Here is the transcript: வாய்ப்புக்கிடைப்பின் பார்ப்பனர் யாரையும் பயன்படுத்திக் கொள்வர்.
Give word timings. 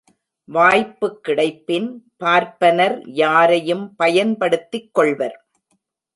வாய்ப்புக்கிடைப்பின் 0.49 1.87
பார்ப்பனர் 2.17 2.97
யாரையும் 3.05 3.95
பயன்படுத்திக் 3.95 4.91
கொள்வர். 4.93 5.37